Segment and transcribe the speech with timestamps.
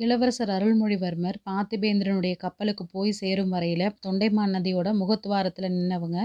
[0.00, 6.18] இளவரசர் அருள்மொழிவர்மர் பார்த்திபேந்திரனுடைய கப்பலுக்கு போய் சேரும் வரையில் தொண்டைமான் நதியோட முகத்துவாரத்தில் நின்னவங்க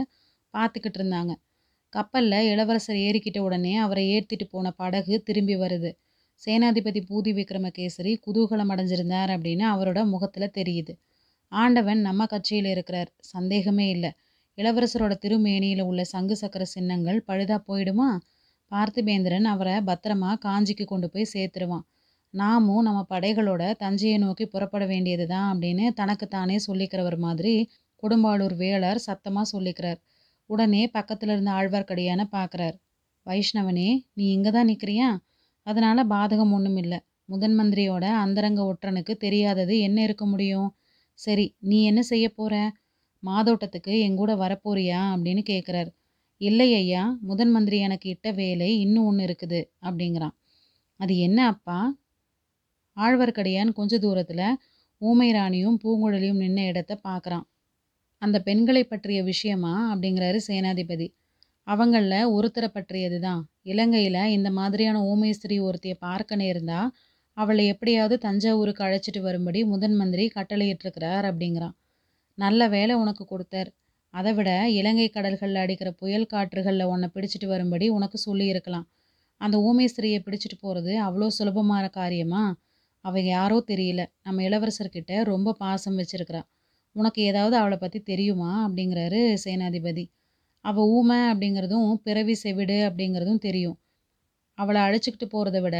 [0.53, 1.33] பார்த்துக்கிட்டு இருந்தாங்க.
[1.93, 5.91] கப்பலில் இளவரசர் ஏறிக்கிட்ட உடனே அவரை ஏற்றிட்டு போன படகு திரும்பி வருது.
[6.41, 10.93] சேனாதிபதி பூதி விக்ரமகேசரி குதூகலம் அடைஞ்சிருந்தார் அப்படின்னு அவரோட முகத்தில் தெரியுது.
[11.51, 14.11] ஆண்டவன் நம்ம கட்சியில் இருக்கிறார் சந்தேகமே இல்லை.
[14.57, 18.09] இளவரசரோட திருமேனியில் உள்ள சங்கு சக்கர சின்னங்கள் பழுதா போயிடுமா?
[18.71, 21.85] பார்த்திபேந்திரன் அவரை பத்திரமா காஞ்சிக்கு கொண்டு போய் சேர்த்துருவான்.
[22.35, 27.53] நாமும் நம்ம படைகளோட தஞ்சையை நோக்கி புறப்பட வேண்டியது தான் அப்படின்னு தனக்குத்தானே சொல்லிக்கிறவர் மாதிரி
[28.03, 29.99] கொடும்பாளூர் வேளார் சத்தமாக சொல்லிக்கிறார்.
[30.49, 32.75] உடனே பக்கத்தில் இருந்த ஆழ்வார்க்கடியான பார்க்குறார்
[33.25, 35.09] வைஷ்ணவனே நீ இங்கே தான் நிற்கிறியா
[35.67, 36.99] அதனால் பாதகம் ஒன்றும் இல்லை
[37.33, 40.69] முதன் மந்திரியோட அந்தரங்க ஒற்றனுக்கு தெரியாதது என்ன இருக்க முடியும்?
[41.19, 42.55] சரி நீ என்ன செய்ய போகிற
[43.23, 44.99] மாதோட்டத்துக்கு எங்கூட வரப்போறியா?
[45.13, 45.89] அப்படின்னு கேட்குறார்
[46.41, 50.35] இல்லை ஐயா முதன் மந்திரி எனக்கு இட்ட வேலை இன்னும் ஒன்று இருக்குது அப்படிங்கிறான்.
[50.99, 51.77] அது என்ன அப்பா?
[52.97, 54.47] ஆழ்வார்க்கடியான் கொஞ்ச தூரத்தில்
[55.01, 57.45] ஊமை ராணியும் பூங்குழலியும் நின்ன இடத்த பார்க்குறான்
[58.21, 59.73] அந்த பெண்களை பற்றிய விஷயமா?
[59.93, 61.07] அப்படிங்கிறாரு சேனாதிபதி.
[61.67, 66.79] அவங்களில் ஒருத்தரை பற்றியது தான் இலங்கையில் இந்த மாதிரியான ஊமேஸ்திரி ஒருத்தியை பார்க்க நேர்ந்தா
[67.37, 71.75] அவளை எப்படியாவது தஞ்சாவூருக்கு அழைச்சிட்டு வரும்படி முதன் மந்திரி கட்டளையிட்டிருக்கிறார் அப்படிங்கிறான்.
[72.37, 73.69] நல்ல வேலை உனக்கு கொடுத்தார்.
[74.13, 78.87] அதை விட இலங்கை கடல்களில் அடிக்கிற புயல் காற்றுகளில் உன்னை பிடிச்சிட்டு வரும்படி உனக்கு சொல்லியிருக்கலாம்.
[79.41, 82.43] அந்த ஊமேஸ்திரியை பிடிச்சிட்டு போகிறது அவ்வளோ சுலபமான காரியமா?
[83.05, 84.01] அவள் யாரோ தெரியல.
[84.23, 86.41] நம்ம இளவரசர்கிட்ட ரொம்ப பாசம் வச்சிருக்கிறா.
[86.95, 88.51] உனக்கு ஏதாவது அவளை பற்றி தெரியுமா?
[88.67, 90.05] அப்படிங்கிறாரு சேனாதிபதி.
[90.65, 93.77] அவள் ஊமை அப்படிங்கிறதும் பிறவி செவிடு அப்படிங்கிறதும் தெரியும்.
[94.57, 95.77] அவளை அழைச்சிக்கிட்டு போகிறத விட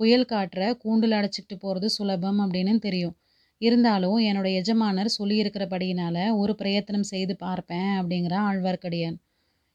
[0.00, 3.14] புயல் காற்ற கூண்டில் அடைச்சிக்கிட்டு போகிறது சுலபம் அப்படின்னு தெரியும்.
[3.60, 9.16] இருந்தாலும் என்னோட எஜமானர் சொல்லியிருக்கிறபடியினால ஒரு பிரயத்தனம் செய்து பார்ப்பேன் அப்படிங்கிற ஆழ்வார்க்கடியான்.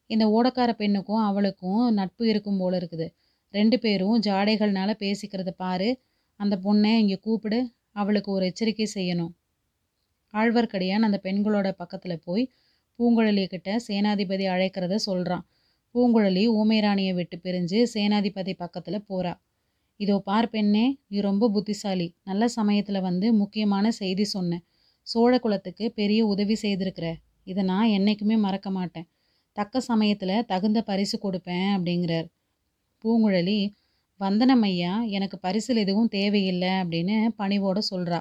[0.10, 3.08] இந்த ஓடக்கார பெண்ணுக்கும் அவளுக்கும் நட்பு இருக்கும் போல இருக்குது.
[3.54, 5.90] ரெண்டு பேரும் ஜாடைகள்னால பேசிக்கிறத பாரு.
[6.42, 7.60] அந்த பொண்ணை இங்கே கூப்பிடு
[7.92, 9.32] அவளுக்கு ஒரு எச்சரிக்கை செய்யணும்.
[10.34, 12.44] ஆழ்வார்க்கடியான் அந்த பெண்களோட பக்கத்தில் போய்
[13.00, 15.46] பூங்குழலி கிட்ட சேனாதிபதி அழைக்கிறத சொல்கிறான்
[15.96, 19.34] பூங்குழலி ஊமைராணியை விட்டு பிரிஞ்சு சேனாதிபதி பக்கத்தில் போகிறா
[20.00, 22.08] இதோ பார் பெண்ணே நீ ரொம்ப புத்திசாலி.
[22.24, 24.64] நல்ல சமயத்தில் வந்து முக்கியமான செய்தி சொன்னேன்
[25.08, 27.08] சோழ குலத்துக்கு பெரிய உதவி செய்திருக்கிற.
[27.44, 29.08] இதை நான் என்றைக்குமே மறக்க மாட்டேன்.
[29.58, 32.28] தக்க சமயத்தில் தகுந்த பரிசு கொடுப்பேன் அப்படிங்கிறார்.
[33.04, 33.60] பூங்குழலி
[34.22, 38.20] வந்தனம் ஐயா எனக்கு பரிசில் எதுவும் தேவையில்லை அப்படின்னு பணிவோடு சொல்கிறா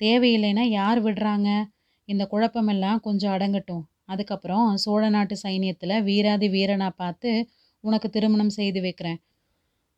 [0.00, 1.48] தேவையில்லைன்னா யார் விடுறாங்க?
[2.08, 3.84] இந்த குழப்பமெல்லாம் கொஞ்சம் அடங்கட்டும்.
[4.04, 7.30] அதுக்கப்புறம் சோழ நாட்டு சைனியத்தில் வீராதி வீரனாக பார்த்து
[7.84, 9.18] உனக்கு திருமணம் செய்து வைக்கிறேன்.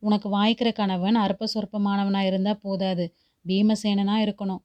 [0.02, 3.06] உனக்கு வாய்க்கிற கணவன் அற்ப சொற்பமானவனாக இருந்தால் போதாது.
[3.44, 4.62] பீமசேனனாக இருக்கணும்.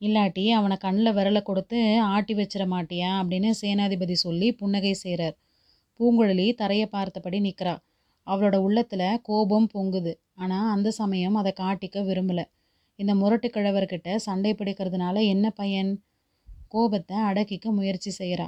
[0.00, 1.80] இல்லாட்டி அவனை கண்ணில் விரலை கொடுத்து
[2.14, 3.10] ஆட்டி வச்சிட மாட்டியா?
[3.20, 5.36] அப்படின்னு சேனாதிபதி சொல்லி புன்னகை செய்கிறார்
[6.00, 7.74] பூங்குழலி தரையை பார்த்தபடி நிற்கிறா
[8.26, 10.12] அவளோட உள்ளத்தில் கோபம் பொங்குது.
[10.34, 12.44] ஆனால் அந்த சமயம் அதை காட்டிக்க விரும்பலை.
[12.98, 15.92] இந்த முரட்டு கிழவர்கிட்ட சண்டை பிடிக்கிறதுனால என்ன பையன்?
[16.68, 18.46] கோபத்தை அடக்கிக்க முயற்சி செய்கிறா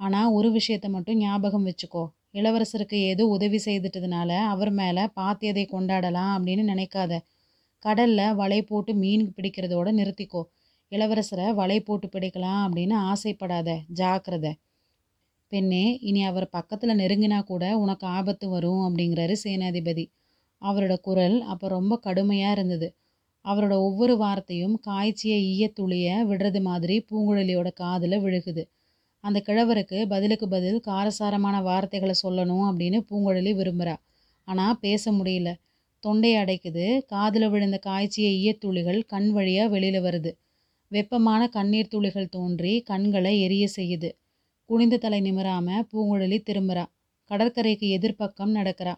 [0.00, 2.04] ஆனால் ஒரு விஷயத்தை மட்டும் ஞாபகம் வச்சுக்கோ.
[2.32, 7.12] இளவரசருக்கு ஏதோ உதவி செய்துட்டதுனால அவர் மேலே பாத்தியதை கொண்டாடலாம் அப்படின்னு நினைக்காத.
[7.78, 10.42] கடலில் வலை போட்டு மீன் பிடிக்கிறதோட நிறுத்திக்கோ.
[10.92, 13.68] இளவரசரை வலை போட்டு பிடிக்கலாம் அப்படின்னு ஆசைப்படாத.
[13.92, 14.52] ஜாக்கிரதை.
[15.52, 20.04] பெண்ணே இனி அவர் பக்கத்தில் நெருங்கினா கூட உனக்கு ஆபத்து வரும் அப்படிங்கிறாரு சேனாதிபதி.
[20.62, 22.88] அவரோட குரல் அப்போ ரொம்ப கடுமையாக இருந்தது.
[23.44, 28.62] அவரோட ஒவ்வொரு வார்த்தையும் காய்ச்சிய ஈயத்துளிய விடுறது மாதிரி பூங்குழலியோட காதில் விழுகுது.
[29.24, 33.94] அந்த கிழவருக்கு பதிலுக்கு பதில் காரசாரமான வார்த்தைகளை சொல்லணும் அப்படின்னு பூங்குழலி விரும்புகிறா
[34.48, 35.50] ஆனால் பேச முடியல.
[36.02, 36.84] தொண்டை அடைக்குது.
[37.06, 40.32] காதில் விழுந்த காய்ச்சிய ஈயத்துளிகள் கண் வழியாக வெளியில் வருது.
[40.90, 44.10] வெப்பமான கண்ணீர் துளிகள் தோன்றி கண்களை எரிய செய்யுது.
[44.70, 46.84] குனிந்த தலை நிமிராம பூங்குழலி திரும்புறா.
[47.30, 48.94] கடற்கரைக்கு எதிர்ப்பக்கம் நடக்கிறா.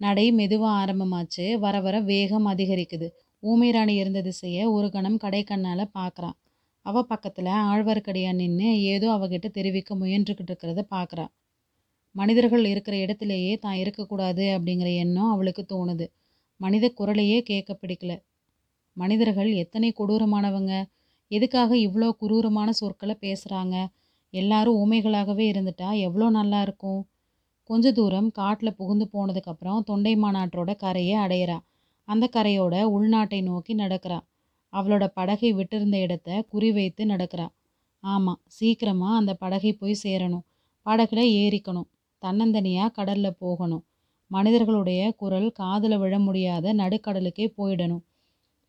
[0.00, 1.44] நடை மெதுவாக ஆரம்பமாச்சு.
[1.58, 3.08] வர வர வேகம் அதிகரிக்குது.
[3.42, 6.36] ஊமைராணி இருந்த திசையை ஒரு கணம் கடை கண்ணால் பார்க்குறான்
[6.86, 11.26] அவ பக்கத்தில் ஆழ்வார்க்கடியான் நின்று ஏதோ அவகிட்ட தெரிவிக்க முயன்றுக்கிட்டு இருக்கிறத பார்க்குறா
[12.14, 16.06] மனிதர்கள் இருக்கிற இடத்துலையே தான் இருக்கக்கூடாது அப்படிங்கிற எண்ணம் அவளுக்கு தோணுது.
[16.60, 18.12] மனித குரலையே கேட்க பிடிக்கல.
[18.96, 20.74] மனிதர்கள் எத்தனை கொடூரமானவங்க?
[21.30, 23.76] எதுக்காக இவ்வளோ குரூரமான சொற்களை பேசுகிறாங்க
[24.34, 25.88] எல்லாரும் ஊமைகளாகவே இருந்துட்டா?
[25.98, 27.00] எவ்வளோ நல்லா இருக்கும்.
[27.62, 31.58] கொஞ்ச தூரம் காட்டில் புகுந்து போனதுக்கப்புறம் தொண்டை மாநாட்டோட கரையை அடையிறா.
[32.04, 34.18] அந்த கரையோட உள்நாட்டை நோக்கி நடக்கிறா.
[34.72, 37.46] அவளோட படகை விட்டிருந்த இடத்த குறிவைத்து நடக்கிறா.
[38.04, 40.44] ஆமாம் சீக்கிரமாக அந்த படகை போய் சேரணும்.
[40.86, 41.88] படகுல ஏறிக்கணும்.
[42.22, 43.84] தன்னந்தனியாக கடலில் போகணும்.
[44.30, 48.04] மனிதர்களுடைய குரல் காதில் விழ முடியாத நடுக்கடலுக்கே போயிடணும்.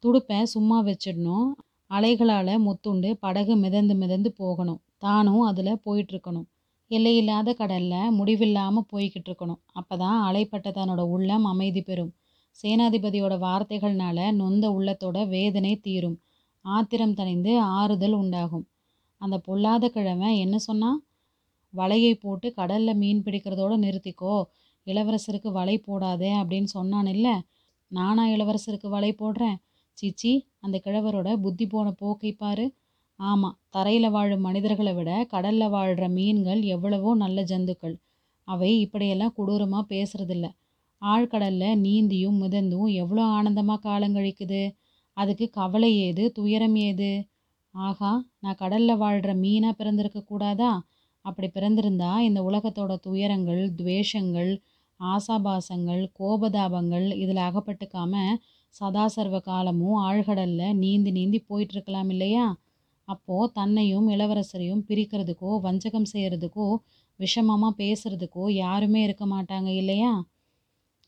[0.03, 1.47] துடுப்பை சும்மா வச்சிடணும்.
[1.91, 4.81] அலைகளால் முத்துண்டு படகு மிதந்து மிதந்து போகணும்.
[5.05, 6.47] தானும் அதில் போயிட்டுருக்கணும்.
[6.91, 12.11] எல்லையில்லாத கடலில் முடிவில்லாமல் போய்கிட்டு இருக்கணும் அப்போ தான் அலைப்பட்ட தன்னோட உள்ளம் அமைதி பெறும்.
[12.59, 16.17] சேனாதிபதியோட வார்த்தைகள்னால நொந்த உள்ளத்தோட வேதனை தீரும்.
[16.65, 18.65] ஆத்திரம் தணிந்து ஆறுதல் உண்டாகும்.
[19.21, 20.99] அந்த பொல்லாத கிழவன் என்ன சொன்னால்
[21.73, 24.35] வலையை போட்டு கடலில் மீன் பிடிக்கிறதோட நிறுத்திக்கோ.
[24.87, 27.35] இளவரசருக்கு வலை போடாதே அப்படின்னு சொன்னான் இல்லை?
[27.91, 29.57] நானா இளவரசருக்கு வலை போடுறேன்.
[29.97, 30.31] சிச்சி
[30.63, 32.65] அந்த கிழவரோட புத்தி போன போக்கை பாரு.
[33.19, 37.95] ஆமாம் தரையில் வாழும் மனிதர்களை விட கடலில் வாழ்கிற மீன்கள் எவ்வளவோ நல்ல ஜந்துக்கள்.
[38.47, 40.47] அவை இப்படியெல்லாம் கொடூரமாக பேசுறதில்ல.
[41.01, 44.61] ஆழ்கடலில் நீந்தியும் மிதந்தும் எவ்வளோ ஆனந்தமாக காலங்கழிக்குது
[45.17, 46.23] அதுக்கு கவலை ஏது?
[46.37, 47.11] துயரம் ஏது?
[47.73, 48.11] ஆகா
[48.43, 50.71] நான் கடலில் வாழ்கிற மீனாக பிறந்திருக்க கூடாதா?
[51.25, 54.51] அப்படி பிறந்திருந்தா இந்த உலகத்தோட துயரங்கள் துவேஷங்கள்
[54.99, 58.13] ஆசாபாசங்கள் கோபதாபங்கள் இதில் அகப்பட்டுக்காம
[58.75, 62.45] சதாசர்வ காலமும் ஆழ்கடலில் நீந்தி நீந்தி போயிட்டுருக்கலாம் இல்லையா?
[63.07, 66.67] அப்போது தன்னையும் இளவரசரையும் பிரிக்கிறதுக்கோ வஞ்சகம் செய்கிறதுக்கோ
[67.19, 70.11] விஷமமாக பேசுகிறதுக்கோ யாருமே இருக்க மாட்டாங்க இல்லையா?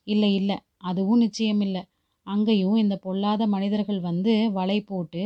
[0.07, 0.57] இல்லை இல்லை.
[0.77, 1.81] அதுவும் நிச்சயம் இல்லை.
[2.27, 5.23] அங்கேயும் இந்த பொல்லாத மனிதர்கள் வந்து வலை போட்டு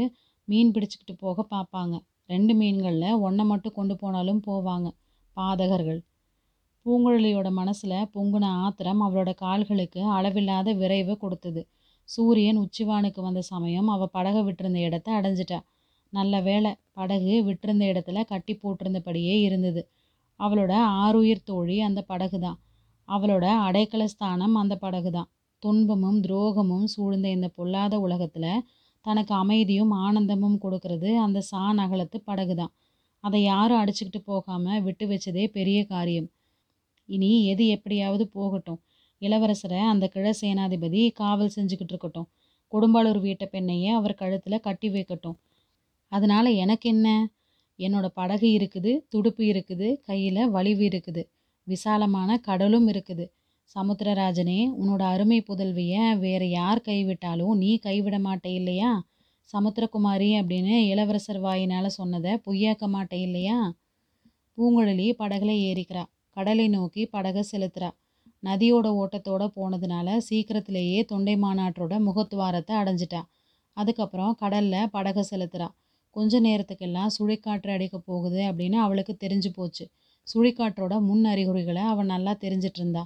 [0.48, 1.96] மீன் பிடிச்சிக்கிட்டு போக பார்ப்பாங்க.
[2.26, 4.88] ரெண்டு மீன்களில் ஒன்றை மட்டும் கொண்டு போனாலும் போவாங்க
[5.38, 6.00] பாதகர்கள்.
[6.86, 11.62] பூங்குழலியோட மனசில் பொங்குன ஆத்திரம் அவளோட கால்களுக்கு அளவில்லாத விரைவை கொடுத்தது.
[12.10, 15.60] சூரியன் உச்சிவானுக்கு வந்த சமயம் அவள் படகை விட்டிருந்த இடத்த அடைஞ்சிட்டா.
[16.14, 19.82] நல்ல வேலை படகு விட்டிருந்த இடத்துல கட்டி போட்டிருந்தபடியே இருந்தது.
[20.40, 20.74] அவளோட
[21.04, 22.60] ஆறுயிர் தோழி அந்த படகு தான்
[23.10, 25.30] அவளோட அடைக்கல ஸ்தானம் அந்த படகு தான்
[25.64, 28.64] துன்பமும் துரோகமும் சூழ்ந்த இந்த பொல்லாத உலகத்தில்
[29.06, 32.74] தனக்கு அமைதியும் ஆனந்தமும் கொடுக்கறது அந்த சா அகலத்து படகு தான்
[33.24, 36.28] அதை யாரும் அடிச்சுக்கிட்டு போகாமல் விட்டு வச்சதே பெரிய காரியம்.
[37.10, 38.80] இனி எது எப்படியாவது போகட்டும்.
[39.22, 42.28] இளவரசரை அந்த கிழ சேனாதிபதி காவல் செஞ்சுக்கிட்டு இருக்கட்டும்.
[42.74, 45.38] கொடும்பாளூர் வீட்டை பெண்ணையே அவர் கழுத்தில் கட்டி வைக்கட்டும்.
[46.12, 47.08] அதனால் எனக்கு என்ன?
[47.80, 51.22] என்னோட படகு இருக்குது துடுப்பு இருக்குது கையில் வலிவு இருக்குது
[51.68, 53.26] விசாலமான கடலும் இருக்குது.
[53.76, 58.92] சமுத்திரராஜனே உன்னோட அருமை புதல்வியை வேறு யார் கைவிட்டாலும் நீ கைவிட மாட்டே இல்லையா?
[59.54, 63.58] சமுத்திரகுமாரி அப்படின்னு இளவரசர் வாயினால் சொன்னதை பொய்யாக்க மாட்டே இல்லையா?
[64.58, 66.04] பூங்குழலி படகுல ஏறிக்கிறா.
[66.38, 67.90] கடலை நோக்கி படகை செலுத்துறா.
[68.44, 73.22] நதியோட ஓட்டத்தோட போனதுனால சீக்கிரத்திலேயே தொண்டை மாநாட்டோட முகத்துவாரத்தை அடைஞ்சிட்டா.
[73.78, 75.68] அதுக்கப்புறம் கடலில் படகை செலுத்துறா.
[76.16, 79.86] கொஞ்ச நேரத்துக்கெல்லாம் சுழிக்காற்று அடிக்க போகுது அப்படின்னு அவளுக்கு தெரிஞ்சு போச்சு.
[80.28, 83.04] சுழிக்காற்றோட முன் அறிகுறிகளை அவள் நல்லா தெரிஞ்சிட்டு இருந்தா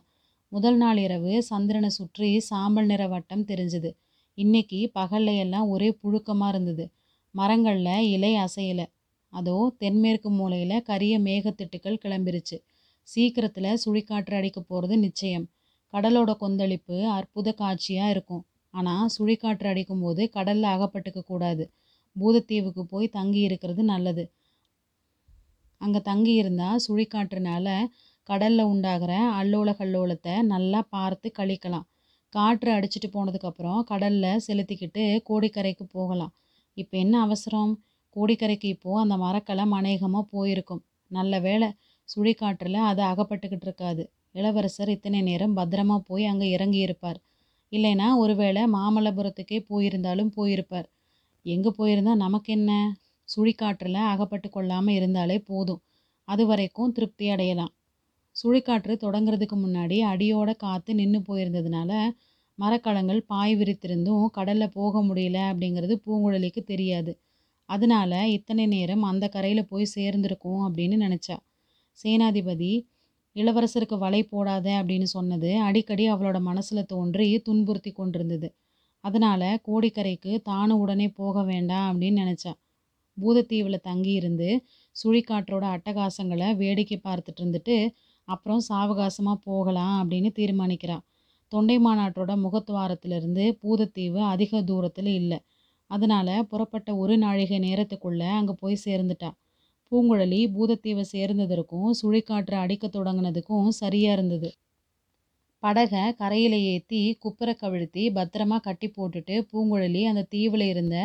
[0.52, 3.90] முதல் நாள் இரவு சந்திரனை சுற்றி சாம்பல் நிற வட்டம் தெரிஞ்சுது.
[4.38, 6.86] இன்னைக்கு பகல்ல எல்லாம் ஒரே புழுக்கமாக இருந்தது.
[7.36, 8.86] மரங்களில் இலை அசையலை.
[9.34, 12.58] அதோ தென்மேற்கு மூலையில் கரிய மேகத்திட்டுக்கள் கிளம்பிருச்சு.
[13.08, 15.46] சீக்கிரத்தில் சுழிக்காற்று அடிக்க போகிறது நிச்சயம்.
[15.94, 18.44] கடலோட கொந்தளிப்பு அற்புத காட்சியாக இருக்கும்.
[18.74, 21.66] ஆனால் சுழிக்காற்று அடிக்கும்போது கடலில் அகப்பட்டுக்க கூடாது.
[22.16, 24.24] பூதத்தீவுக்கு போய் தங்கி இருக்கிறது நல்லது.
[25.82, 27.68] அங்கே தங்கி இருந்தால் சுழிக்காற்றுனால
[28.30, 31.86] கடலில் உண்டாகிற அல்லோல கல்லோலத்தை நல்லா பார்த்து கழிக்கலாம்.
[32.34, 36.34] காற்று அடிச்சிட்டு போனதுக்கப்புறம் கடலில் செலுத்திக்கிட்டு கோடிக்கரைக்கு போகலாம்.
[36.78, 37.74] இப்போ என்ன அவசரம்?
[38.16, 40.84] கோடிக்கரைக்கு இப்போது அந்த மரக்கலம் அநேகமாக போயிருக்கும்.
[41.12, 41.68] நல்ல வேலை
[42.10, 44.04] சுழிக்காற்றில் அது அகப்பட்டுக்கிட்டு இருக்காது.
[44.32, 47.20] இளவரசர் இத்தனை நேரம் பத்திரமா போய் அங்கே இறங்கியிருப்பார்.
[47.72, 50.88] இல்லைன்னா ஒருவேளை மாமல்லபுரத்துக்கே போயிருந்தாலும் போயிருப்பார்.
[51.46, 52.72] எங்கே போயிருந்தால் நமக்கு என்ன?
[53.30, 55.82] சுழிக்காற்றில் அகப்பட்டு கொள்ளாமல் இருந்தாலே போதும்.
[56.28, 57.74] அது வரைக்கும் திருப்தி அடையலாம்.
[58.36, 61.92] சுழிக்காற்று தொடங்குறதுக்கு முன்னாடி அடியோட காற்று நின்று போயிருந்ததுனால
[62.60, 67.12] மரக்கலங்கள் பாய் விரித்திருந்தும் கடலில் போக முடியல அப்படிங்கிறது பூங்குழலிக்கு தெரியாது.
[67.70, 71.38] அதனால இத்தனை நேரம் அந்த கரையில் போய் சேர்ந்திருக்கும் அப்படின்னு நினச்சா.
[71.98, 72.72] சேனாதிபதி
[73.36, 78.48] இளவரசருக்கு வலை போடாத அப்படின்னு சொன்னது அடிக்கடி அவளோட மனசில் தோன்றி துன்புறுத்தி கொண்டிருந்தது.
[79.06, 82.54] அதனால் கோடிக்கரைக்கு தானும் உடனே போக வேண்டாம் அப்படின்னு நினச்சா.
[83.18, 84.50] பூதத்தீவில் தங்கியிருந்து
[84.96, 87.78] சுழிக்காற்றோட அட்டகாசங்களை வேடிக்கை பார்த்துட்டு இருந்துட்டு
[88.28, 90.98] அப்புறம் சாவகாசமாக போகலாம் அப்படின்னு தீர்மானிக்கிறா.
[91.52, 95.40] தொண்டை மாநாட்டோட முகத்துவாரத்திலிருந்து பூதத்தீவு அதிக தூரத்தில் இல்லை.
[95.92, 99.30] அதனால் புறப்பட்ட ஒரு நாழிகை நேரத்துக்குள்ளே அங்கே போய் சேர்ந்துட்டா.
[99.92, 104.50] பூங்குழலி பூதத்தீவை சேர்ந்ததற்கும் சுழிக்காற்று அடிக்க தொடங்கினதுக்கும் சரியாக இருந்தது.
[105.65, 110.95] படகை கரையில் ஏற்றி குப்புற கவிழ்த்தி பத்திரமா கட்டி போட்டுட்டு பூங்குழலி அந்த தீவில் இருந்த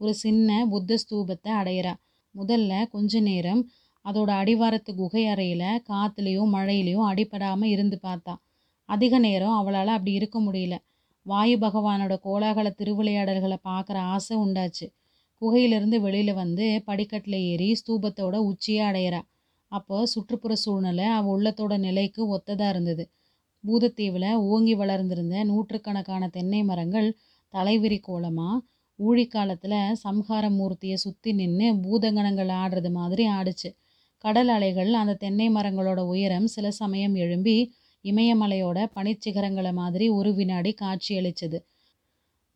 [0.00, 1.92] ஒரு சின்ன புத்த ஸ்தூபத்தை அடையிறா.
[2.34, 3.60] முதல்ல கொஞ்ச நேரம்
[4.04, 8.34] அதோட அடிவாரத்து குகை அறையில் காற்றுலேயும் மழையிலையும் அடிபடாமல் இருந்து பார்த்தா.
[8.88, 10.74] அதிக நேரம் அவளால் அப்படி இருக்க முடியல.
[11.26, 14.86] வாயு பகவானோட கோலாகல திருவிளையாடல்களை பார்க்குற ஆசை உண்டாச்சு.
[15.42, 19.22] குகையிலிருந்து வெளியில் வந்து படிக்கட்டில் ஏறி ஸ்தூபத்தோட உச்சியை அடையிறா.
[19.72, 23.04] அப்போ சுற்றுப்புற சூழ்நிலை அவள் உள்ளத்தோட நிலைக்கு ஒத்ததாக இருந்தது.
[23.64, 27.08] பூதத்தீவில் ஓங்கி வளர்ந்திருந்த நூற்றுக்கணக்கான தென்னை மரங்கள்
[27.54, 28.62] தலைவிரி கோலமாக
[28.98, 33.70] ஊழிக்காலத்தில் சம்ஹார மூர்த்தியை சுற்றி நின்று பூதகணங்கள் ஆடுறது மாதிரி ஆடுச்சு
[34.24, 37.56] கடல் அலைகள் அந்த தென்னை மரங்களோட உயரம் சில சமயம் எழும்பி
[38.04, 41.58] இமயமலையோட பனிச்சிகரங்களை மாதிரி ஒரு வினாடி காட்சியளிச்சது.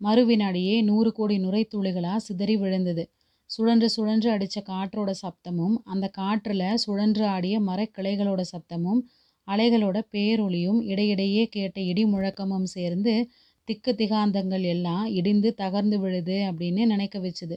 [0.01, 3.05] மறு வினாடியே நூறு கோடி நுரைத்துளிகளா சிதறி விழுந்தது.
[3.51, 9.01] சுழன்று சுழன்று அடித்த காற்றோட சப்தமும் அந்த காற்றில் சுழன்று ஆடிய மரக்கிளைகளோட சப்தமும்
[9.49, 13.15] அலைகளோட பேரொளியும் இடையிடையே கேட்ட இடி முழக்கமும் சேர்ந்து
[13.69, 17.57] திக்கு திகாந்தங்கள் எல்லாம் இடிந்து தகர்ந்து விழுது அப்படின்னு நினைக்க வச்சுது.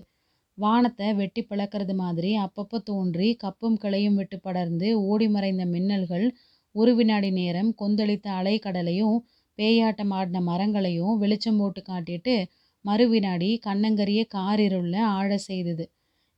[0.57, 6.25] வானத்தை வெட்டி பிளக்கிறது மாதிரி அப்பப்போ தோன்றி கப்பும் கிளையும் விட்டு படர்ந்து ஓடி மறைந்த மின்னல்கள்
[6.75, 9.17] ஒரு வினாடி நேரம் கொந்தளித்த அலைக்கடலையும்
[9.59, 12.35] பேயாட்டம் ஆடின மரங்களையும் வெளிச்சம் போட்டு காட்டிட்டு
[12.85, 15.85] மறு வினாடி கன்னங்கரிய காரிருள்ல ஆழச் செய்தது.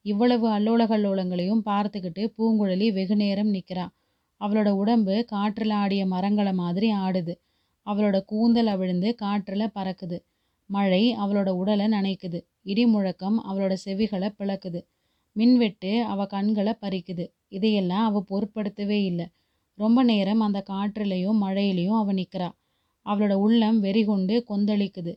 [0.05, 3.93] இவ்வளவு அல்லோலகல்லோலங்களையும் பார்த்துக்கிட்டு பூங்குழலி வெகுநேரம் நிற்கிறான்
[4.41, 7.33] அவளோட உடம்பு காற்றில் ஆடிய மரங்களை மாதிரி ஆடுது.
[7.87, 10.17] அவளோட கூந்தல் அவிழ்ந்து காற்றில் பறக்குது.
[10.69, 12.39] மழை அவளோட உடலை நனைக்குது.
[12.63, 14.79] இடி முழக்கம் அவளோட செவிகளை பிளக்குது.
[15.35, 17.25] மின்வெட்டு அவ கண்களை பறிக்குது.
[17.47, 19.27] இதையெல்லாம் அவ பொருட்படுத்தவே இல்லை
[19.77, 22.49] ரொம்ப நேரம் அந்த காற்றுலயும் மழையிலையும் அவ நிற்கிறா
[23.05, 25.13] அவளோட உள்ளம் வெறிகொண்டு கொந்தளிக்குது.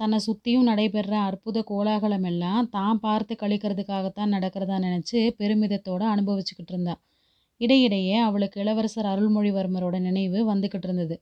[0.00, 7.00] தன்னை சுற்றியும் நடைபெற அற்புத கோலாகலமெல்லாம் தான் பார்த்து கழிக்கிறதுக்காகத்தான் நடக்கிறதா நினச்சி பெருமிதத்தோடு அனுபவிச்சுக்கிட்டு இருந்தாள்
[7.60, 11.16] இடையிடையே அவளுக்கு இளவரசர் அருள்மொழிவர்மரோட நினைவு வந்துக்கிட்டு இருந்தது.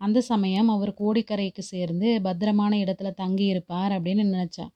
[0.00, 4.66] அந்த சமயம் அவர் கோடிக்கரைக்கு சேர்ந்து பத்திரமான இடத்துல தங்கியிருப்பார் அப்படின்னு நினச்சா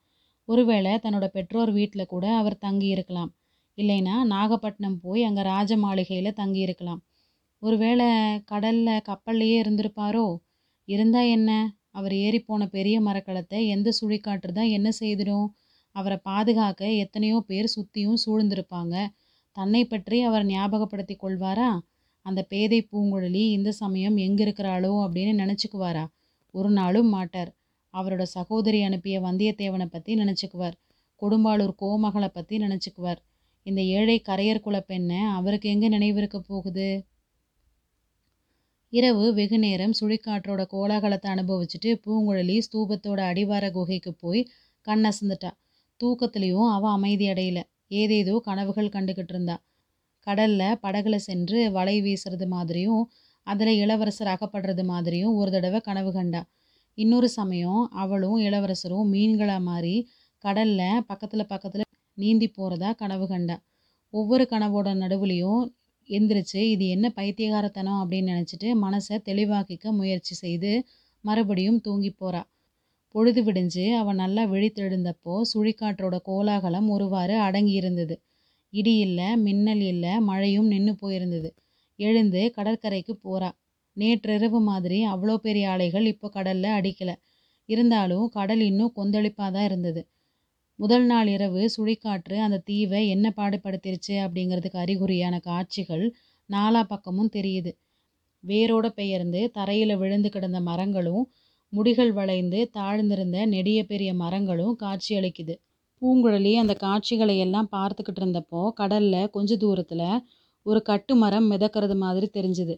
[0.48, 3.30] ஒருவேளை தன்னோட பெற்றோர் வீட்டில் கூட அவர் தங்கியிருக்கலாம்.
[3.78, 7.00] இல்லைன்னா நாகப்பட்டினம் போய் அங்கே ராஜ மாளிகையில தங்கியிருக்கலாம்.
[7.62, 8.08] ஒருவேளை
[8.44, 10.26] கடலில் கப்பல்லையே இருந்திருப்பாரோ?
[10.88, 11.50] இருந்தால் என்ன?
[11.90, 15.46] அவர் ஏறிப்போன பெரிய மரக்கலத்தை எந்த சுழிக்காற்று தான் என்ன செய்திடும்?
[15.96, 18.94] அவரை பாதுகாக்க எத்தனையோ பேர் சுற்றியும் சூழ்ந்திருப்பாங்க.
[19.56, 21.68] தன்னை பற்றி அவர் ஞாபகப்படுத்திக் கொள்வாரா?
[22.26, 26.04] அந்த பேதை பூங்குழலி இந்த சமயம் எங்கிருக்கிறாளோ அப்படின்னு நினச்சிக்குவாரா
[26.54, 27.50] ஒரு நாளும் மாட்டார்.
[27.94, 30.76] அவரோட சகோதரி அனுப்பிய வந்தியத்தேவனை பற்றி நினச்சிக்குவார்
[31.22, 33.20] கொடும்பாளூர் கோமகளை பற்றி நினச்சிக்குவார்
[33.66, 36.88] இந்த ஏழை கரையர் பெண்ணை அவருக்கு எங்கே நினைவிருக்க போகுது?
[38.92, 44.42] இரவு வெகு நேரம் சுழிக்காற்றோட கோலாகலத்தை அனுபவிச்சுட்டு பூங்குழலி ஸ்தூபத்தோட அடிவார குகைக்கு போய்
[44.86, 45.50] கண்ணசந்துட்டா
[46.00, 47.62] தூக்கத்துலேயும் அவள் அமைதி அடையலை
[48.00, 49.56] ஏதேதோ கனவுகள் கண்டுகிட்டு இருந்தா.
[50.26, 53.02] கடல்ல படகுல சென்று வலை வீசுறது மாதிரியும்
[53.46, 56.42] அதில் இளவரசர் அகப்படுறது மாதிரியும் ஒரு தடவை கனவு கண்டா.
[56.98, 59.96] இன்னொரு சமயம் அவளும் இளவரசரும் மீன்களாக மாறி
[60.44, 61.86] கடல்ல பக்கத்தில் பக்கத்தில்
[62.18, 63.56] நீந்தி போகிறதா கனவு கண்டா.
[64.14, 65.62] ஒவ்வொரு கனவோட நடுவுலையும்
[66.08, 70.72] எந்திரிச்சு இது என்ன பைத்தியக்காரத்தனம் அப்படின்னு நினச்சிட்டு மனசை தெளிவாக்கிக்க முயற்சி செய்து
[71.24, 72.48] மறுபடியும் தூங்கி போகிறாள்
[73.14, 78.14] பொழுது விடிஞ்சு அவன் நல்லா விழித்தெழுந்தப்போ சுழிக்காற்றோட கோலாகலம் ஒருவாறு அடங்கியிருந்தது.
[78.72, 81.50] இடி இல்லை மின்னல் இல்லை மழையும் நின்று போயிருந்தது.
[81.98, 83.50] எழுந்து கடற்கரைக்கு போறா.
[83.96, 87.10] நேற்றிரவு மாதிரி அவ்வளோ பெரிய அலைகள் இப்போ கடல்ல அடிக்கல.
[87.68, 90.02] இருந்தாலும் கடல் இன்னும் கொந்தளிப்பாதான் இருந்தது.
[90.78, 96.04] முதல் நாள் இரவு சுழிக்காற்று அந்த தீவை என்ன பாடுபடுத்திருச்சு அப்படிங்கிறதுக்கு அறிகுறியான காட்சிகள்
[96.50, 97.72] நாலா பக்கமும் தெரியுது.
[98.44, 101.24] வேரோட பெயர்ந்து தரையில் விழுந்து கிடந்த மரங்களும்
[101.74, 105.54] முடிகள் வளைந்து தாழ்ந்திருந்த நெடிய பெரிய மரங்களும் காட்சியளிக்குது.
[106.02, 110.02] பூங்குழலி அந்த காட்சிகளை எல்லாம் பார்த்துக்கிட்டு இருந்தப்போ கடல்ல கொஞ்ச தூரத்துல
[110.66, 112.74] ஒரு கட்டு மரம் மிதக்கிறது மாதிரி தெரிஞ்சுது.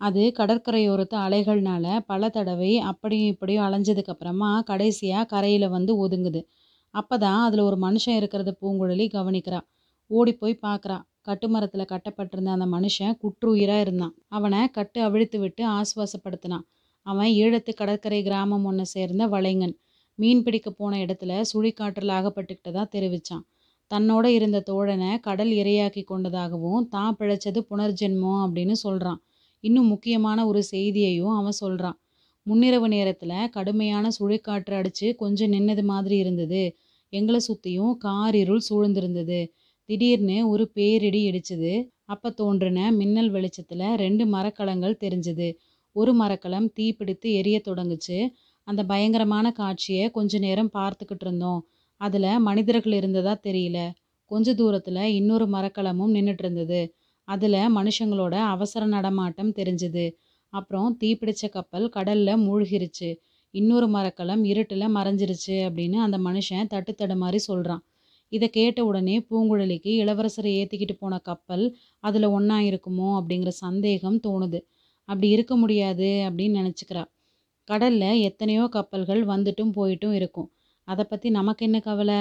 [0.00, 6.40] அது கடற்கரையோரத்து அலைகள்னால பல தடவை அப்படியும் இப்படியும் அலைஞ்சதுக்கு அப்புறமா கடைசியா கரையில வந்து ஒதுங்குது.
[6.94, 9.60] அப்பதான் அதுல ஒரு மனுஷன் இருக்கிறத பூங்குழலி கவனிக்கிறா.
[10.10, 10.98] ஓடிப்போய் பார்க்குறா
[11.28, 14.14] கட்டுமரத்தில் கட்டப்பட்டிருந்த அந்த மனுஷன் குற்றுயிராக இருந்தான்.
[14.28, 16.66] அவனை கட்டு அவிழ்த்து விட்டு ஆஸ்வாசப்படுத்தினான்
[17.06, 19.74] அவன் ஈழத்து கடற்கரை கிராமம் ஒன்று சேர்ந்த வலைங்கன்
[20.18, 23.44] மீன் பிடிக்க போன இடத்துல சுழிக்காற்றல் ஆகப்பட்டுக்கிட்டு தான் தெரிவிச்சான்.
[23.90, 29.20] தன்னோட இருந்த தோழனை கடல் இரையாக்கிக் கொண்டதாகவும் தான் பிழைச்சது புனர்ஜென்மம் அப்படின்னு சொல்கிறான்
[29.64, 31.98] இன்னும் முக்கியமான ஒரு செய்தியையும் அவன் சொல்கிறான்
[32.46, 36.62] முன்னிரவு நேரத்தில் கடுமையான சுழிக்காற்று அடித்து கொஞ்சம் நின்னது மாதிரி இருந்தது.
[37.12, 39.40] எங்களை சுற்றியும் காரிருள் சூழ்ந்திருந்தது.
[39.88, 41.72] திடீர்னு ஒரு பேரிடி இடிச்சது
[42.04, 45.48] அப்போ தோன்றின மின்னல் வெளிச்சத்தில் ரெண்டு மரக்கலங்கள் தெரிஞ்சுது.
[45.92, 48.32] ஒரு மரக்கலம் தீப்பிடித்து எரிய தொடங்குச்சு.
[48.62, 51.66] அந்த பயங்கரமான காட்சியை கொஞ்ச நேரம் பார்த்துக்கிட்டு இருந்தோம்.
[51.96, 53.90] அதில் மனிதர்கள் இருந்ததா தெரியல.
[54.24, 56.94] கொஞ்ச தூரத்தில் இன்னொரு மரக்கலமும் நின்றுட்டு இருந்தது.
[57.24, 60.14] அதில் மனுஷங்களோட அவசர நடமாட்டம் தெரிஞ்சுது.
[60.48, 63.16] அப்புறம் தீப்பிடிச்ச கப்பல் கடலில் மூழ்கிருச்சு.
[63.50, 67.84] இன்னொரு மரக்கலம் இருட்டில் மறைஞ்சிருச்சு அப்படின்னு அந்த மனுஷன் தட்டு மாதிரி சொல்கிறான்
[68.28, 74.58] இதை கேட்ட உடனே பூங்குழலிக்கு இளவரசரை ஏற்றிக்கிட்டு போன கப்பல் அதில் ஒன்றா இருக்குமோ அப்படிங்கிற சந்தேகம் தோணுது.
[75.08, 77.04] அப்படி இருக்க முடியாது அப்படின்னு நினச்சிக்கிறா
[77.68, 80.48] கடலில் எத்தனையோ கப்பல்கள் வந்துட்டும் போயிட்டும் இருக்கும்.
[80.88, 82.20] அதை பற்றி நமக்கு என்ன கவலை?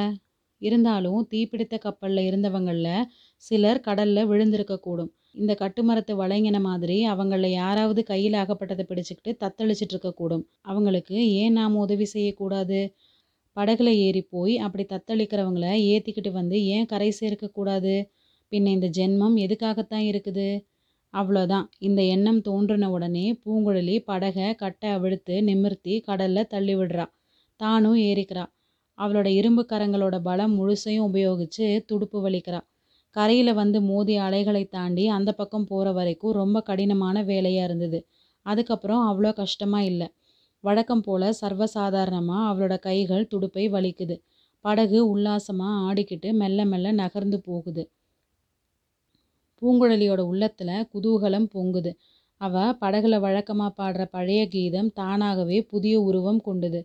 [0.62, 3.08] இருந்தாலும் தீப்பிடித்த கப்பலில் இருந்தவங்களில்
[3.44, 5.12] சிலர் கடலில் விழுந்திருக்கக்கூடும்.
[5.34, 10.44] இந்த கட்டுமரத்து வளைங்கின மாதிரி அவங்கள யாராவது கையில் ஆகப்பட்டதை பிடிச்சிக்கிட்டு தத்தளிச்சிட்டு இருக்கக்கூடும்.
[10.62, 12.80] அவங்களுக்கு ஏன் நாம் உதவி செய்யக்கூடாது?
[13.58, 17.94] படகுல ஏறி போய் அப்படி தத்தளிக்கிறவங்கள ஏற்றிக்கிட்டு வந்து ஏன் கரை சேர்க்கக்கூடாது
[18.52, 20.48] பின்ன இந்த ஜென்மம் எதுக்காகத்தான் இருக்குது?
[21.14, 21.66] அவ்வளோதான்.
[21.80, 27.06] இந்த எண்ணம் தோன்றின உடனே பூங்குழலி படகை கட்டை அவிழ்த்து நிமிர்த்தி கடல்ல தள்ளி விடுறா
[27.60, 28.46] தானும் ஏறிக்கிறா.
[28.98, 32.62] அவளோட இரும்பு கரங்களோட பலம் முழுசையும் உபயோகிச்சு துடுப்பு வலிக்கிறா.
[33.16, 38.00] கரையில் வந்து மோதிய அலைகளை தாண்டி அந்த பக்கம் போகிற வரைக்கும் ரொம்ப கடினமான வேலையாக இருந்தது.
[38.46, 40.08] அதுக்கப்புறம் அவ்வளோ கஷ்டமாக இல்லை.
[40.64, 44.16] வழக்கம் போல் சர்வசாதாரணமாக அவளோட கைகள் துடுப்பை வலிக்குது.
[44.66, 47.84] படகு உல்லாசமாக ஆடிக்கிட்டு மெல்ல மெல்ல நகர்ந்து போகுது.
[49.62, 51.92] பூங்குழலியோட உள்ளத்தில் குதூகலம் பொங்குது.
[52.42, 56.80] அவ படகுல வழக்கமாக பாடுற பழைய கீதம் தானாகவே புதிய உருவம் கொண்டுது.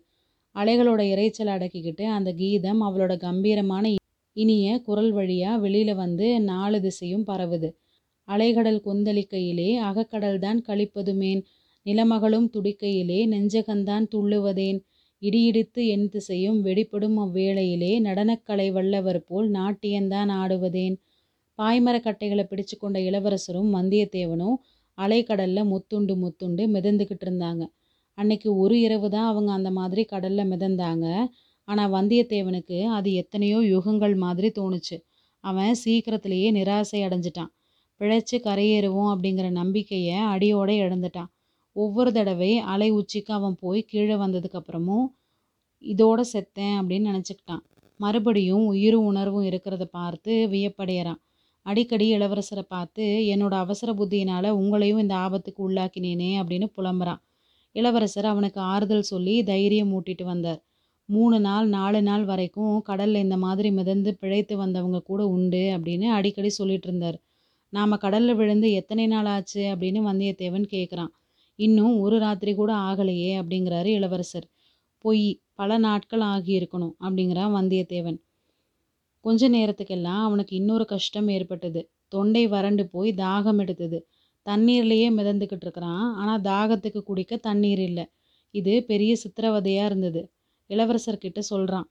[0.55, 3.83] அலைகளோட இறைச்சல் அடக்கிக்கிட்டு அந்த கீதம் அவளோட கம்பீரமான
[4.35, 7.69] இனிய குரல் வழியாக வெளியில் வந்து நாலு திசையும் பரவுது.
[8.27, 11.41] அலைகடல் கொந்தளிக்கையிலே அகக்கடல்தான் கழிப்பதுமேன்
[11.85, 14.79] நிலமகளும் துடிக்கையிலே நெஞ்சகந்தான் துள்ளுவதேன்.
[15.21, 20.95] இடியிடித்து என் திசையும் வெடிப்படும் அவ்வேளையிலே நடனக்கலை வல்லவர் போல் நாட்டியந்தான் ஆடுவதேன்.
[21.59, 24.57] பாய்மரக்கட்டைகளை பிடிச்சு கொண்ட இளவரசரும் வந்தியத்தேவனும்
[24.97, 27.63] அலைக்கடலில் முத்துண்டு முத்துண்டு மிதந்துக்கிட்டு இருந்தாங்க.
[28.17, 31.05] அன்னைக்கு ஒரு இரவு தான் அவங்க அந்த மாதிரி கடலில் மிதந்தாங்க.
[31.67, 34.97] ஆனால் வந்தியத்தேவனுக்கு அது எத்தனையோ யுகங்கள் மாதிரி தோணுச்சு.
[35.43, 37.51] அவன் சீக்கிரத்திலேயே நிராசை அடைஞ்சிட்டான்.
[38.01, 41.29] பிழைச்சி கரையேறுவோம் அப்படிங்கிற நம்பிக்கையை அடியோடு இழந்துட்டான்.
[41.75, 45.05] ஒவ்வொரு தடவை அலை உச்சிக்கு அவன் போய் கீழே வந்ததுக்கப்புறமும்
[45.83, 47.63] இதோட செத்தேன் அப்படின்னு நினச்சிக்கிட்டான்.
[47.99, 51.19] மறுபடியும் உயிரும் உணர்வும் இருக்கிறத பார்த்து வியப்படையிறான்.
[51.67, 57.21] அடிக்கடி இளவரசரை பார்த்து என்னோட அவசர புத்தியினால் உங்களையும் இந்த ஆபத்துக்கு உள்ளாக்கினேனே அப்படின்னு புலம்புறான்.
[57.75, 60.61] இளவரசர் அவனுக்கு ஆறுதல் சொல்லி தைரியம் ஊட்டிட்டு வந்தார்.
[61.09, 66.49] மூணு நாள் நாலு நாள் வரைக்கும் கடலில் இந்த மாதிரி மிதந்து பிழைத்து வந்தவங்க கூட உண்டு அப்படின்னு அடிக்கடி
[66.49, 67.17] சொல்லிட்டு இருந்தார்.
[67.73, 69.61] நாம் கடலில் விழுந்து எத்தனை நாள் ஆச்சு?
[69.73, 71.11] அப்படின்னு வந்தியத்தேவன் கேட்குறான்
[71.59, 74.47] இன்னும் ஒரு ராத்திரி கூட ஆகலையே அப்படிங்கிறாரு இளவரசர்.
[75.03, 78.19] பொய் பல நாட்கள் ஆகியிருக்கணும் அப்படிங்கிறான் வந்தியத்தேவன்.
[79.27, 81.81] கொஞ்ச நேரத்துக்கெல்லாம் அவனுக்கு இன்னொரு கஷ்டம் ஏற்பட்டது.
[82.07, 83.97] தொண்டை வறண்டு போய் தாகம் எடுத்தது.
[84.45, 86.05] தண்ணீர்லேயே மிதந்துக்கிட்டு இருக்கிறான்.
[86.15, 88.05] ஆனால் தாகத்துக்கு குடிக்க தண்ணீர் இல்லை.
[88.53, 90.21] இது பெரிய சித்திரவதையாக இருந்தது.
[90.69, 91.87] இளவரசர்கிட்ட சொல்கிறான்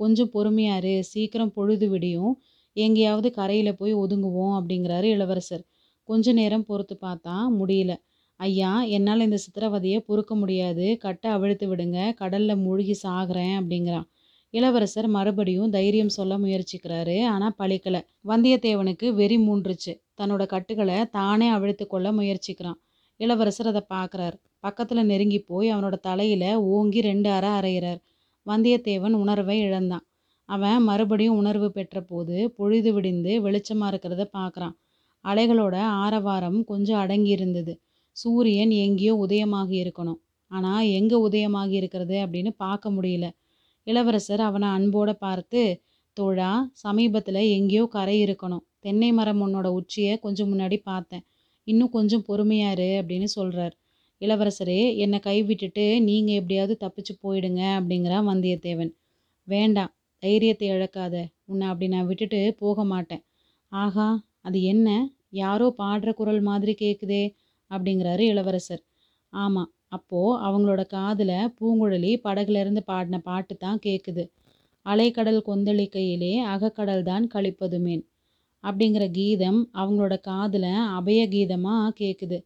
[0.00, 2.32] கொஞ்சம் பொறுமையாரு சீக்கிரம் பொழுது விடியும்.
[2.76, 5.64] எங்கேயாவது கரையில் போய் ஒதுங்குவோம் அப்படிங்கிறாரு இளவரசர்.
[6.08, 7.92] கொஞ்ச நேரம் பொறுத்து பார்த்தா முடியல.
[8.40, 10.86] ஐயா என்னால் இந்த சித்திரவதையை பொறுக்க முடியாது.
[10.98, 11.98] கட்டை அவிழ்த்து விடுங்க.
[12.14, 14.06] கடலில் மூழ்கி சாகிறேன் அப்படிங்கிறான்.
[14.54, 17.16] இளவரசர் மறுபடியும் தைரியம் சொல்ல முயற்சிக்கிறாரு.
[17.24, 18.00] ஆனால் பழிக்கலை.
[18.24, 19.92] வந்தியத்தேவனுக்கு வெறி மூன்றுச்சு.
[20.20, 22.78] தன்னோட கட்டுகளை தானே அவிழ்த்து கொள்ள முயற்சிக்கிறான்.
[23.20, 28.00] இளவரசர் அதை பார்க்குறார் பக்கத்தில் நெருங்கி போய் அவனோட தலையில் ஓங்கி ரெண்டு அறை அறையிறார்
[28.46, 30.04] வந்தியத்தேவன் உணர்வை இழந்தான்.
[30.48, 34.74] அவன் மறுபடியும் உணர்வு பெற்ற போது பொழுது விடிந்து வெளிச்சமாக இருக்கிறத பார்க்குறான்
[35.24, 37.72] அலைகளோட ஆரவாரம் கொஞ்சம் அடங்கி இருந்தது.
[38.16, 40.20] சூரியன் எங்கேயோ உதயமாகி இருக்கணும்.
[40.50, 43.26] ஆனால் எங்கே உதயமாகி இருக்கிறது அப்படின்னு பார்க்க முடியல.
[43.86, 45.62] இளவரசர் அவனை அன்போடு பார்த்து
[46.16, 48.64] தோழா சமீபத்தில் எங்கேயோ கரை இருக்கணும்.
[48.80, 51.24] தென்னை மரம் உன்னோட உச்சியை கொஞ்சம் முன்னாடி பார்த்தேன்.
[51.64, 53.74] இன்னும் கொஞ்சம் பொறுமையாரு அப்படின்னு சொல்கிறார்
[54.20, 58.92] இளவரசரே என்னை கைவிட்டுட்டு நீங்கள் எப்படியாவது தப்பிச்சு போயிடுங்க அப்படிங்கிறான் வந்தியத்தேவன்.
[59.48, 61.14] வேண்டாம் தைரியத்தை இழக்காத.
[61.44, 63.22] உன்னை அப்படி நான் விட்டுட்டு போக மாட்டேன்.
[63.72, 64.08] ஆகா
[64.40, 64.88] அது என்ன?
[65.28, 67.24] யாரோ பாடுற குரல் மாதிரி கேட்குதே
[67.70, 68.82] அப்படிங்கிறாரு இளவரசர்.
[69.32, 74.24] ஆமாம் அப்போது அவங்களோட காதில் பூங்குழலி படகுலேருந்து பாடின பாட்டு தான் கேட்குது
[74.86, 78.04] அலைக்கடல் கொந்தளிக்கையிலே அகக்கடல் தான் கழிப்பதுமேன்
[78.64, 82.38] அப்படிங்கிற கீதம் அவங்களோட காதில் அபய கீதமாக கேட்குது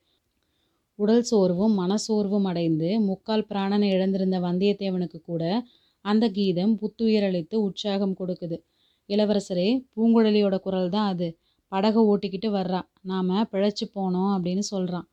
[0.98, 5.44] உடல் சோர்வும் மனசோர்வும் அடைந்து முக்கால் பிராணனை இழந்திருந்த வந்தியத்தேவனுக்கு கூட
[6.04, 8.56] அந்த கீதம் புத்துயிரளித்து உற்சாகம் கொடுக்குது.
[9.08, 11.28] இளவரசரே பூங்குழலியோட குரல் தான் அது.
[11.72, 12.80] படகை ஓட்டிக்கிட்டு வர்றா.
[13.02, 15.06] நாம் பிழைச்சி போனோம் அப்படின்னு சொல்கிறான்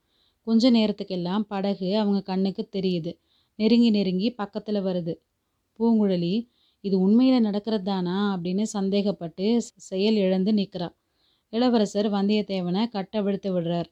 [0.47, 3.11] கொஞ்ச நேரத்துக்கெல்லாம் படகு அவங்க கண்ணுக்கு தெரியுது.
[3.59, 5.13] நெருங்கி நெருங்கி பக்கத்தில் வருது.
[5.79, 6.35] பூங்குழலி
[6.83, 9.45] இது உண்மையில் நடக்கிறது தானா அப்படின்னு சந்தேகப்பட்டு
[9.89, 10.89] செயல் இழந்து நிற்கிறா
[11.53, 13.89] இளவரசர் வந்தியத்தேவனை கட்டவிழ்த்து விடுறார்.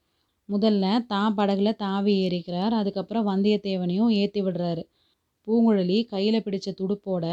[0.50, 2.74] முதல்ல தான் படகுல தாவி ஏறிக்கிறார்.
[2.74, 4.84] அதுக்கப்புறம் வந்தியத்தேவனையும் ஏற்றி விடுறாரு.
[5.48, 7.26] பூங்குழலி கையில் பிடிச்ச துடுப்போட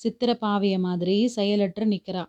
[0.00, 2.24] சித்திர பாவிய மாதிரி செயலற்று நிற்கிறா